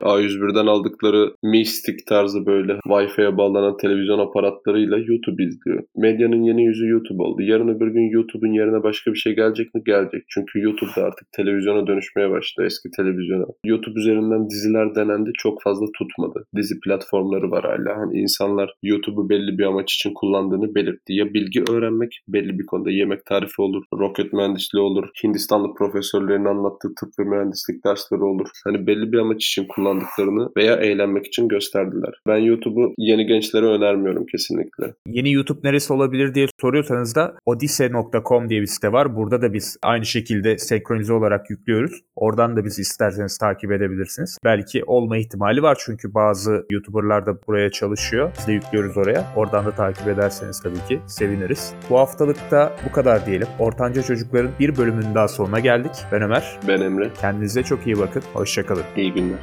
A101'den 0.00 0.66
aldıkları 0.66 1.34
Mi 1.42 1.64
Stick 1.64 2.06
tarzı 2.06 2.46
böyle 2.46 2.72
Wi-Fi'ye 2.72 3.36
bağlanan 3.36 3.76
televizyon 3.76 3.87
aparatlarıyla 4.18 4.98
YouTube 4.98 5.44
izliyor. 5.44 5.82
Medyanın 5.96 6.42
yeni 6.42 6.64
yüzü 6.64 6.88
YouTube 6.88 7.22
oldu. 7.22 7.42
Yarın 7.42 7.68
öbür 7.68 7.88
gün 7.88 8.10
YouTube'un 8.10 8.52
yerine 8.52 8.82
başka 8.82 9.12
bir 9.12 9.18
şey 9.18 9.34
gelecek 9.34 9.74
mi? 9.74 9.82
Gelecek. 9.86 10.22
Çünkü 10.28 10.60
YouTube 10.60 10.90
da 10.96 11.04
artık 11.04 11.32
televizyona 11.32 11.86
dönüşmeye 11.86 12.30
başladı 12.30 12.66
eski 12.66 12.90
televizyona. 12.96 13.44
YouTube 13.64 14.00
üzerinden 14.00 14.50
diziler 14.50 14.94
denendi 14.94 15.30
çok 15.38 15.62
fazla 15.62 15.86
tutmadı. 15.98 16.44
Dizi 16.56 16.80
platformları 16.80 17.50
var 17.50 17.64
hala. 17.64 17.96
Hani 17.96 18.18
insanlar 18.20 18.74
YouTube'u 18.82 19.28
belli 19.28 19.58
bir 19.58 19.64
amaç 19.64 19.94
için 19.94 20.14
kullandığını 20.14 20.74
belirtti. 20.74 21.12
Ya 21.12 21.34
bilgi 21.34 21.62
öğrenmek 21.72 22.12
belli 22.28 22.58
bir 22.58 22.66
konuda 22.66 22.90
yemek 22.90 23.24
tarifi 23.26 23.62
olur, 23.62 23.82
roket 23.98 24.32
mühendisliği 24.32 24.82
olur, 24.82 25.08
Hindistanlı 25.24 25.74
profesörlerin 25.74 26.44
anlattığı 26.44 26.88
tıp 27.00 27.08
ve 27.18 27.24
mühendislik 27.24 27.84
dersleri 27.84 28.22
olur. 28.22 28.48
Hani 28.64 28.86
belli 28.86 29.12
bir 29.12 29.18
amaç 29.18 29.46
için 29.46 29.64
kullandıklarını 29.68 30.48
veya 30.56 30.74
eğlenmek 30.76 31.26
için 31.26 31.48
gösterdiler. 31.48 32.14
Ben 32.26 32.38
YouTube'u 32.38 32.94
yeni 32.98 33.26
gençlere 33.26 33.66
önermiyorum 33.68 34.26
kesinlikle. 34.26 34.94
Yeni 35.06 35.32
YouTube 35.32 35.60
neresi 35.64 35.92
olabilir 35.92 36.34
diye 36.34 36.46
soruyorsanız 36.60 37.14
da 37.14 37.34
odise.com 37.46 38.48
diye 38.48 38.60
bir 38.60 38.66
site 38.66 38.92
var. 38.92 39.16
Burada 39.16 39.42
da 39.42 39.52
biz 39.52 39.76
aynı 39.82 40.06
şekilde 40.06 40.58
senkronize 40.58 41.12
olarak 41.12 41.50
yüklüyoruz. 41.50 42.00
Oradan 42.16 42.56
da 42.56 42.64
bizi 42.64 42.82
isterseniz 42.82 43.38
takip 43.38 43.72
edebilirsiniz. 43.72 44.38
Belki 44.44 44.84
olma 44.84 45.16
ihtimali 45.16 45.62
var 45.62 45.78
çünkü 45.86 46.14
bazı 46.14 46.66
YouTuber'lar 46.70 47.26
da 47.26 47.42
buraya 47.46 47.70
çalışıyor. 47.70 48.30
Biz 48.38 48.46
de 48.46 48.52
yüklüyoruz 48.52 48.96
oraya. 48.96 49.32
Oradan 49.36 49.66
da 49.66 49.70
takip 49.70 50.08
ederseniz 50.08 50.62
tabii 50.62 50.86
ki 50.88 51.00
seviniriz. 51.06 51.72
Bu 51.90 51.98
haftalıkta 51.98 52.76
bu 52.88 52.92
kadar 52.92 53.26
diyelim. 53.26 53.48
Ortanca 53.58 54.02
Çocukların 54.08 54.50
bir 54.60 54.76
bölümünün 54.76 55.14
daha 55.14 55.28
sonuna 55.28 55.60
geldik. 55.60 55.92
Ben 56.12 56.22
Ömer. 56.22 56.58
Ben 56.68 56.80
Emre. 56.80 57.10
Kendinize 57.20 57.62
çok 57.62 57.86
iyi 57.86 57.98
bakın. 57.98 58.22
Hoşçakalın. 58.32 58.84
İyi 58.96 59.12
günler. 59.12 59.38